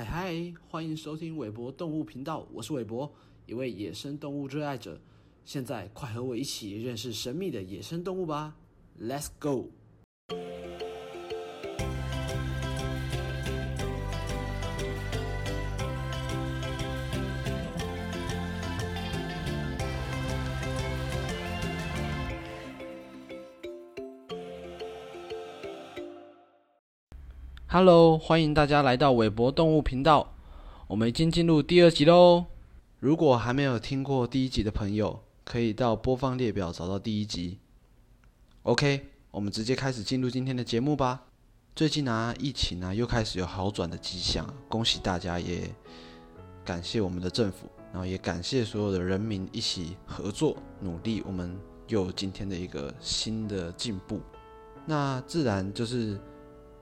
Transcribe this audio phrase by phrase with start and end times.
[0.00, 3.12] 嗨嗨，欢迎收听韦博动物频道，我是韦博，
[3.44, 4.98] 一位野生动物热爱者。
[5.44, 8.56] 现在快和我一起认识神秘的野生动物吧
[8.98, 9.68] ，Let's go
[27.70, 30.34] go！Hello，欢迎大家来到韦博动物频道。
[30.88, 32.46] 我们已经进入第二集喽。
[32.98, 37.58] 如果还没有听过第一集的朋友，可以到播放列表找到第一集。
[38.64, 41.22] OK，我们直接开始进入今天的节目吧。
[41.76, 45.70] 最近啊，疫情啊又开始有好转的迹象，恭喜大家，也
[46.64, 51.56] 感谢我们的政府，然后也感谢所有的人民一起合作努力，我们
[51.86, 54.20] 又有今天的一个新的进步。
[54.84, 56.20] 那自然就是。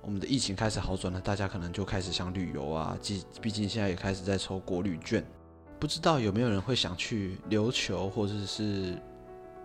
[0.09, 2.97] 我们的疫情开始好转了，大家可能就开始想旅游啊。
[3.03, 5.23] 毕毕竟现在也开始在抽国旅券，
[5.79, 8.99] 不知道有没有人会想去琉球或者是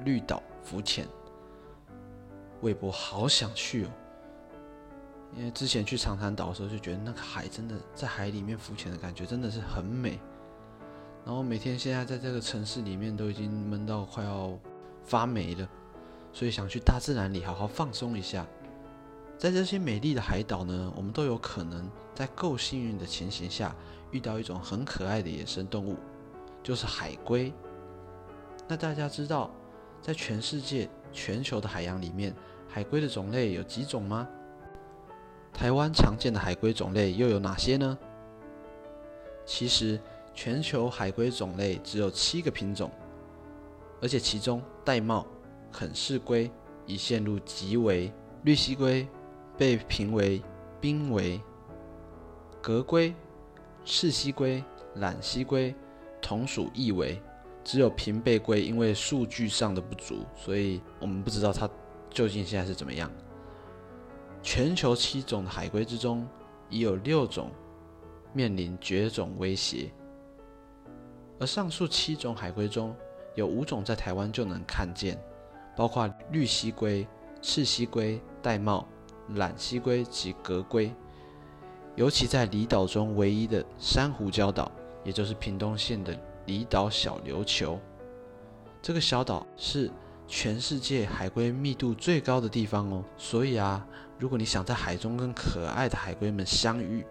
[0.04, 1.08] 绿岛浮潜？
[2.60, 3.90] 魏博好想去哦，
[5.38, 10.20] 因为之前去长滩岛的时候就觉得那个海真的在海里面浮潜的感觉真的是很美。
[11.26, 14.60] 然后每天现在在这个城市里面都已经闷到快要
[15.06, 15.66] 发霉了，
[16.34, 18.46] 所以想去大自然里好好放松一下。
[19.38, 23.76] 在这些美丽的海岛呢，我们都有可能在够幸运的情形下
[24.12, 25.98] 遇到一种很可爱的野生动物，
[26.64, 27.52] 就是海龟。
[28.68, 29.52] 那大家知道，
[30.02, 32.34] 在全世界全球的海洋里面，
[32.70, 34.26] 海龟的种类有几种吗？
[35.52, 37.98] 台湾常见的海龟种类又有哪些呢？
[39.46, 40.00] 其实，
[40.34, 42.90] 全球海龟种类只有七个品种，
[44.02, 45.26] 而且其中玳瑁、
[45.70, 46.50] 肯氏龟
[46.86, 48.10] 已陷入极为
[48.44, 49.06] 绿蜥龟。
[49.58, 50.42] 被评为
[50.82, 51.40] 濒危，
[52.62, 53.14] 革龟、
[53.86, 54.64] 赤蜥龟、
[54.96, 55.74] 懒蜥龟
[56.22, 57.22] 同属易危，
[57.64, 61.70] 只有平背龟因为数据上的不足，所以我们不知道它
[62.10, 63.12] 究竟现在是怎么样。
[64.42, 66.28] 全球七种海龟之中，
[66.70, 67.50] 已有六种
[68.34, 69.92] 面临绝种威胁，
[71.40, 72.96] 而上述七种海龟中
[73.36, 75.18] 有五种在台湾就能看见，
[75.78, 77.08] 包括绿蜥龟、
[77.42, 78.84] 赤蜥龟、玳瑁。
[79.30, 80.94] 懒蜥龟及革龟，
[81.96, 84.72] 尤其在离岛中唯一的珊瑚礁岛，
[85.04, 87.80] 也就是屏东县的离岛小琉球，
[88.82, 89.90] 这个小岛是
[90.28, 93.04] 全世界海龟密度最高的地方哦。
[93.18, 93.86] 所以啊，
[94.20, 97.06] 如果你想在海中跟可爱的海龟们相遇，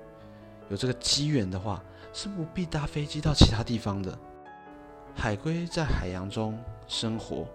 [0.69, 4.17] 有这个机缘的话，是不必搭飞机到其他地方的。
[5.15, 7.47] 海龟在海洋中生活，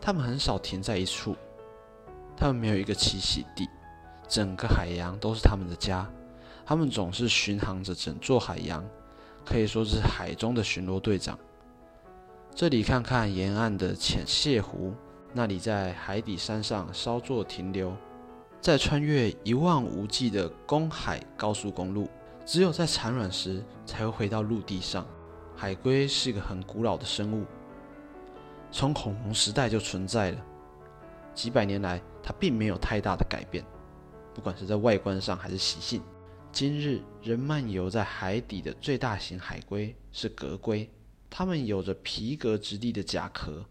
[0.00, 1.36] 它们很少停在一处，
[2.36, 3.68] 它们没有一个栖息地。
[4.32, 6.10] 整个海洋都是他们的家，
[6.64, 8.82] 他们总是巡航着整座海洋，
[9.44, 11.38] 可以说是海中的巡逻队长。
[12.54, 14.94] 这里看看沿岸的浅蟹湖，
[15.34, 17.94] 那里在海底山上稍作停留，
[18.58, 22.08] 再穿越一望无际的公海高速公路，
[22.46, 25.06] 只有在产卵时才会回到陆地上。
[25.54, 27.44] 海龟是一个很古老的生物，
[28.70, 30.38] 从恐龙时代就存在了，
[31.34, 33.62] 几百年来它并没有太大的改变。
[34.34, 36.02] 不管是在外观上还是习性，
[36.50, 40.88] 今日仍漫游在海底的最大型海龟是革龟，
[41.28, 43.64] 它们有着皮革质地的甲壳，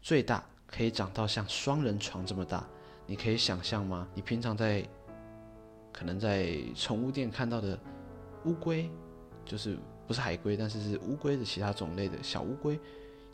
[0.00, 2.64] 最大可以长到像双人床这么大。
[3.06, 4.06] 你可以想象吗？
[4.14, 4.88] 你平常在
[5.92, 7.76] 可能在宠物店看到的
[8.44, 8.88] 乌龟，
[9.44, 9.76] 就是
[10.06, 12.78] 不是海龟，但是是乌龟的其他种类的小乌龟，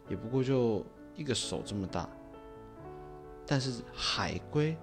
[0.09, 0.83] 也不过就
[1.15, 2.09] 一个手这么大，
[3.47, 4.75] 但是海龟。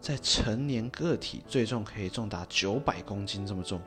[0.00, 3.80] 在成年个体最重可以重达九百公斤这么重。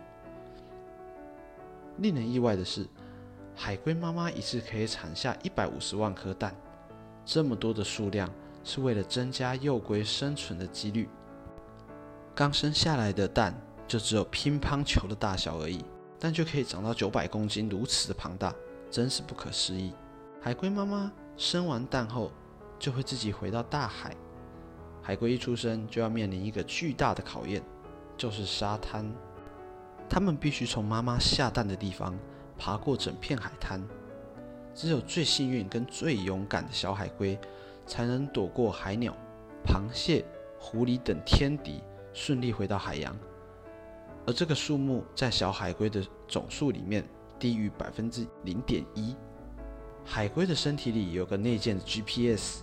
[1.97, 2.87] 令人意外的是，
[3.55, 6.55] 海龟妈妈一次可以产下一百五十万颗蛋，
[7.25, 8.29] 这么多的数量
[8.63, 11.07] 是为了增加幼龟生存的几率。
[12.33, 13.53] 刚生下来的蛋
[13.87, 15.83] 就只有乒乓球的大小而已，
[16.17, 18.53] 但就可以长到九百公斤，如此的庞大，
[18.89, 19.93] 真是不可思议。
[20.41, 22.31] 海龟妈妈生完蛋后，
[22.79, 24.15] 就会自己回到大海。
[25.01, 27.61] 海龟一出生就要面临一个巨大的考验，
[28.15, 29.11] 就是沙滩。
[30.07, 32.17] 它们必须从妈妈下蛋的地方
[32.57, 33.81] 爬过整片海滩。
[34.73, 37.37] 只有最幸运跟最勇敢的小海龟，
[37.85, 39.15] 才能躲过海鸟、
[39.65, 40.23] 螃蟹、
[40.59, 41.81] 狐狸等天敌，
[42.13, 43.13] 顺利回到海洋。
[44.25, 47.03] 而这个数目在小海龟的总数里面
[47.39, 49.15] 低于百分之零点一。
[50.05, 52.61] 海龟的身体里有个内建的 GPS。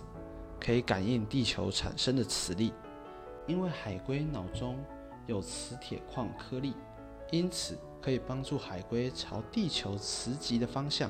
[0.59, 2.73] 可以感应地球产生的磁力，
[3.47, 4.77] 因为海龟脑中
[5.25, 6.73] 有磁铁矿颗粒，
[7.31, 11.09] 因此可以帮助海龟朝地球磁极的方向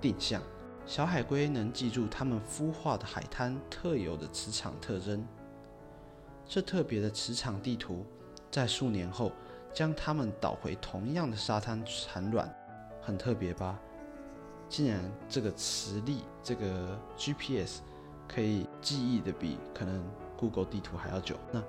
[0.00, 0.42] 定向。
[0.86, 5.26] 小海龟能记住它们孵化的海滩特有的磁场特征。
[6.46, 8.04] 这特别的磁场地图，
[8.50, 9.32] 在数年后
[9.72, 12.54] 将它们导回同样的沙滩产卵，
[13.00, 13.80] 很特别吧？
[14.68, 17.80] 竟然这个磁力，这个 GPS
[18.28, 20.02] 可以记忆的比可能
[20.36, 21.36] Google 地图还要久。
[21.52, 21.62] 那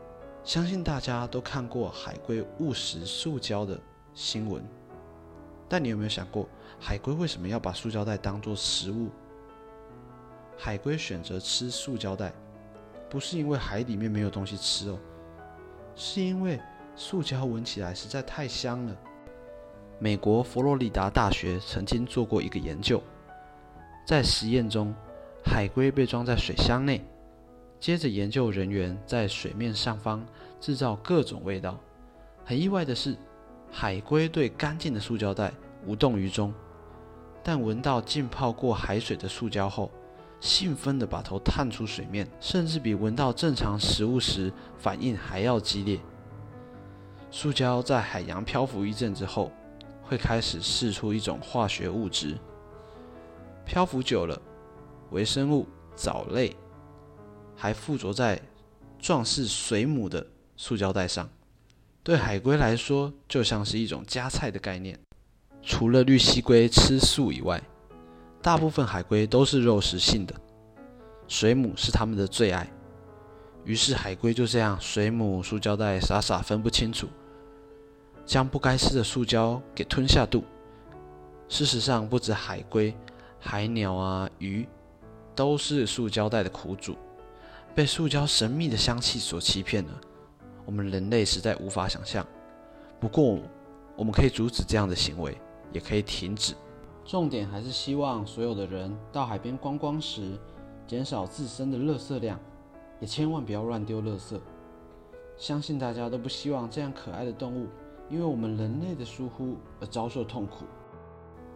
[0.44, 3.80] 相信大家都看过海龟误食塑胶的
[4.14, 4.64] 新闻，
[5.68, 6.48] 但你有没有想过，
[6.80, 9.10] 海龟为什么要把塑胶袋当做食物？
[10.58, 12.34] 海龟选择吃塑胶袋。
[13.08, 14.98] 不是因为海里面没有东西吃哦，
[15.96, 16.60] 是因为
[16.96, 18.96] 塑胶闻起来实在太香了。
[20.00, 23.02] 美国佛罗里达大学曾经做过一个研究，
[24.06, 24.94] 在实验中，
[25.46, 27.06] 海龟被装在水箱内，
[27.80, 30.26] 接着研究人员在水面上方
[30.60, 31.80] 制造各种味道。
[32.44, 33.16] 很意外的是，
[33.72, 35.54] 海龟对干净的塑胶袋
[35.86, 36.54] 无动于衷，
[37.42, 39.90] 但闻到浸泡过海水的塑胶后，
[40.42, 46.00] 兴奋地把头探出水面，甚至比闻到正常食物时反应还要激烈。
[47.32, 49.52] 塑胶在海洋漂浮一阵之后，
[50.04, 52.36] 会开始释出一种化学物质。
[53.64, 54.40] 漂浮久了，
[55.16, 55.66] 微生物、
[55.96, 56.54] 藻类
[57.56, 58.42] 还附着在
[59.00, 60.28] 壮士水母的
[60.58, 61.30] 塑胶袋上。
[62.04, 65.00] 对海龟来说，就像是一种加菜的概念。
[65.64, 67.64] 除了绿蜥龟吃素以外，
[68.42, 70.36] 大部分海龟都是肉食性的，
[71.30, 72.70] 水母是它们的最爱。
[73.64, 77.08] 于是海龟就这样，水母、塑胶袋傻傻分不清楚，
[78.26, 80.44] 将不该吃的塑胶给吞下肚。
[81.48, 82.94] 事实上，不止海龟、
[83.40, 84.68] 海鸟啊、鱼，
[85.36, 86.96] 都是塑胶袋的苦主，
[87.76, 89.92] 被塑胶神秘的香气所欺骗了。
[90.66, 92.26] 我们人类实在无法想象。
[93.00, 93.40] 不过，
[93.96, 95.38] 我们可以阻止这样的行为，
[95.74, 96.54] 也可以停止。
[97.04, 100.40] 重点还是希望所有的人到海边观光时，
[100.88, 102.40] 减少自身的垃圾量，
[103.00, 104.40] 也千万不要乱丢垃圾。
[105.38, 107.68] 相信大家都不希望这样可爱的动物，
[108.10, 110.66] 因为我们人类的疏忽而遭受痛苦。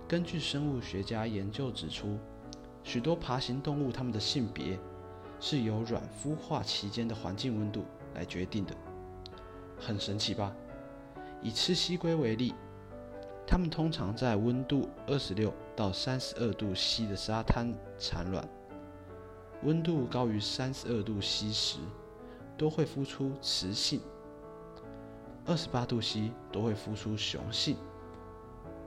[0.07, 2.17] 根据生物学家研究指出，
[2.89, 4.75] 许多爬行动物它们的性别
[5.39, 8.75] 是由卵孵化期间的环境温度来决定的，
[9.79, 10.51] 很神奇吧？
[11.39, 12.55] 以赤蜥龟为例。
[13.45, 18.43] 它们通常在温度二十六到三十二度 C 的沙滩产卵，
[19.61, 21.77] 温度高于三十二度 C 时，
[22.57, 23.99] 都会孵出雌性；
[25.45, 27.75] 二十八度 C 都会孵出雄性；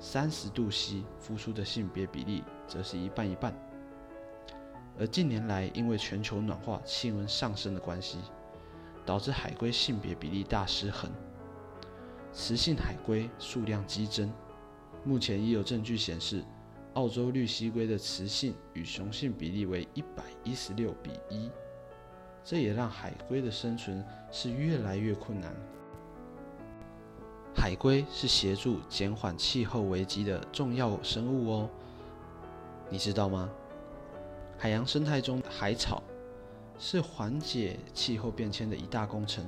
[0.00, 3.54] 三十度 C 孵出的性别比例则是一半一半。
[4.98, 8.18] 而近年来，因为全球暖化、气温上升的关系，
[9.04, 11.10] 导致海龟性别比例大失衡，
[12.32, 14.32] 雌性海龟数量激增。
[15.04, 16.44] 目前已有证据显示，
[16.94, 21.50] 澳洲绿蜥龟的雌性与雄性比例为一百一十六比一，
[22.44, 25.52] 这也让海龟的生存是越来越困难。
[27.54, 31.70] 海龟是协助减缓气候危机的重要生物哦，
[32.88, 33.50] 你知道吗？
[34.62, 36.00] 海洋生态中，海草
[36.78, 39.44] 是缓解气候变迁的一大工程，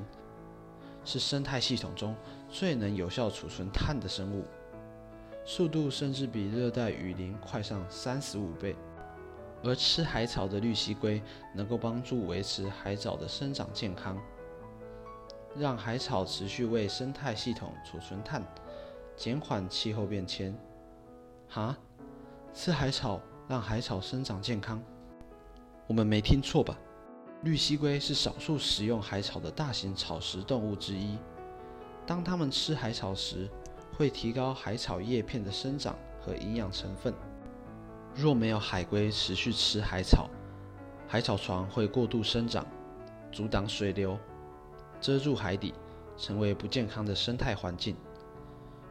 [1.05, 2.17] 是生态系统中
[2.51, 4.45] 最能有效储存碳的生物。
[5.45, 8.75] 速度甚至比热带雨林快上三十五倍，
[9.63, 11.23] 而吃海草的绿蜥龟
[11.55, 14.21] 能够帮助维持海藻的生长健康，
[15.57, 18.43] 让海草持续为生态系统储存碳，
[19.15, 20.53] 减缓气候变迁。
[21.49, 21.79] 哈，
[22.53, 24.83] 吃海草让海草生长健康？
[25.87, 26.79] 我们没听错吧？
[27.43, 31.19] 绿蜥龟是少数食用海草的大型草食动物之一，
[32.07, 33.51] 当它们吃海草时，
[33.93, 37.13] 会提高海草叶片的生长和营养成分。
[38.15, 40.31] 若没有海龟持续吃海草，
[41.07, 42.67] 海草床会过度生长，
[43.31, 44.19] 阻挡水流，
[45.03, 45.75] 遮住海底，
[46.17, 47.95] 成为不健康的生态环境。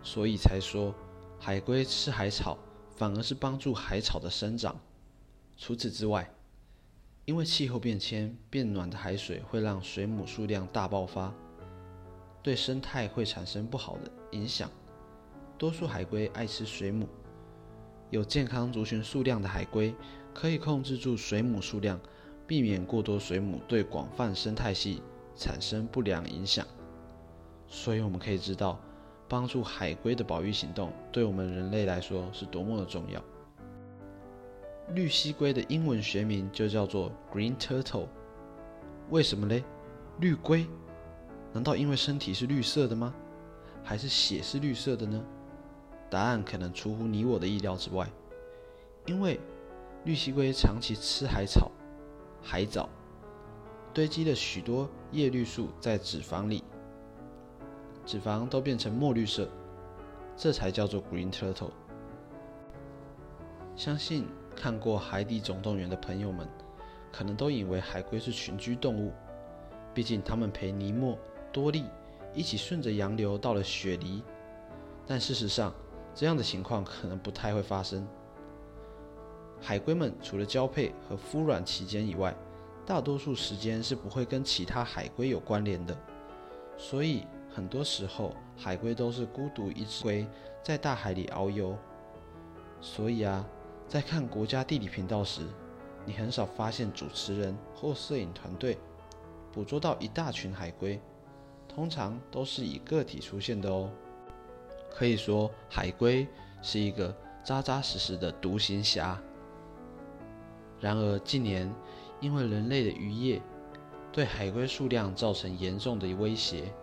[0.03, 0.93] 所以才说，
[1.39, 2.55] 海龟吃海草
[2.95, 4.75] 反而是帮助海草的生长。
[5.57, 6.29] 除此之外，
[7.25, 11.34] 因为气候变迁，变暖的海水会让水母数量大爆发，
[12.42, 14.70] 对生态会产生不好的影响。
[15.58, 17.08] 多数海龟爱吃水母，
[18.10, 19.96] 有健康族群数量的海龟
[20.34, 21.98] 可以控制住水母数量，
[22.46, 25.01] 避免过多水母对广泛生态系
[25.34, 26.68] 产生不良影响。
[27.70, 28.77] 所以我们可以知道，
[29.30, 33.24] 帮助海龟的保育行动对我们人类来说是多么的重要。
[34.89, 38.07] 绿蜥龟的英文学名就叫做 Green Turtle，
[39.09, 39.63] 为什么嘞？
[40.19, 40.67] 绿龟？
[41.53, 43.13] 难道因为身体是绿色的吗？
[43.83, 45.23] 还是血是绿色的呢？
[46.09, 48.07] 答案可能出乎你我的意料之外，
[49.05, 49.39] 因为
[50.03, 51.71] 绿蜥龟长期吃海草、
[52.41, 52.87] 海藻，
[53.93, 56.63] 堆积了许多叶绿素在脂肪里，
[58.05, 59.49] 脂肪都变成墨绿色，
[60.37, 61.71] 这才叫做 green turtle。
[63.75, 66.48] 相信看过《海底总动员》的朋友们，
[67.12, 69.12] 可能都以为海龟是群居动物，
[69.93, 71.17] 毕竟它们陪尼莫、
[71.51, 71.86] 多利
[72.33, 74.24] 一起顺着洋流到了雪梨。
[75.05, 75.74] 但事实上，
[76.15, 78.07] 这样的情况可能不太会发生。
[79.60, 82.33] 海龟们除了交配和孵卵期间以外，
[82.86, 85.98] 大多数时间是不会跟其他海龟有关联的，
[86.77, 90.25] 所以很多时候海龟都是孤独一只龟
[90.62, 91.77] 在大海里遨游。
[92.79, 93.45] 所以啊。
[93.87, 95.41] 在看国家地理频道时，
[96.05, 98.77] 你很少发现主持人或摄影团队
[99.51, 100.99] 捕捉到一大群海龟，
[101.67, 103.89] 通常都是以个体出现的哦。
[104.89, 106.27] 可以说，海龟
[106.61, 109.21] 是一个扎扎实实的独行侠。
[110.79, 111.71] 然而，近年
[112.19, 113.41] 因为人类的渔业
[114.11, 116.73] 对海龟数量造成严重的威胁，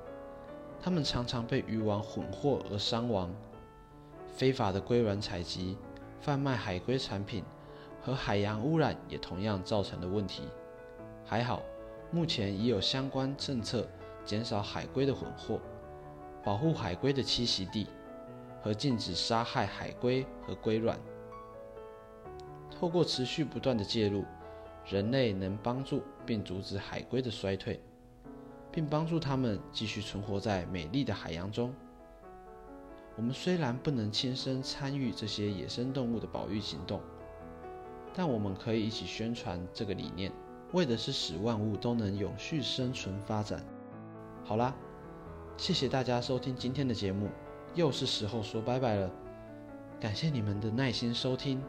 [0.80, 3.30] 它们常常被渔网混获而伤亡，
[4.32, 5.76] 非法的龟卵采集。
[6.20, 7.42] 贩卖海龟产品
[8.00, 10.44] 和海洋污染也同样造成了问题。
[11.24, 11.62] 还好，
[12.10, 13.88] 目前已有相关政策，
[14.24, 15.60] 减少海龟的混货，
[16.44, 17.86] 保护海龟的栖息地，
[18.62, 20.98] 和禁止杀害海龟和龟卵。
[22.70, 24.24] 透过持续不断的介入，
[24.86, 27.80] 人类能帮助并阻止海龟的衰退，
[28.72, 31.74] 并帮助它们继续存活在美丽的海洋中。
[33.20, 37.02] 我们虽然不能亲身参与这些野生动物的保育行动，
[38.14, 40.32] 但我们可以一起宣传这个理念，
[40.72, 43.62] 为的是使万物都能永续生存发展。
[44.42, 44.74] 好啦，
[45.58, 47.28] 谢谢大家收听今天的节目，
[47.74, 49.10] 又是时候说拜拜了。
[50.00, 51.62] 感谢你们的耐心收听，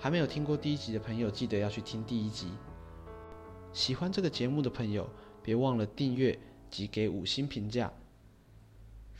[0.00, 2.48] 还没有听过第一集的朋友，记得要去听第一集。
[3.72, 5.08] 喜欢这个节目的朋友，
[5.44, 6.36] 别忘了订阅
[6.68, 7.92] 及给五星评价。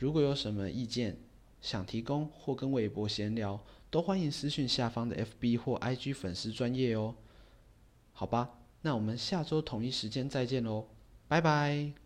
[0.01, 1.15] 如果有什么意见
[1.61, 7.13] 想提供或跟韦博闲聊，都欢迎私讯下方的 FB 或 IG 粉丝专业哦。
[8.11, 8.49] 好吧，
[8.81, 10.87] 那我们下周同一时间再见喽，
[11.27, 12.00] 拜拜。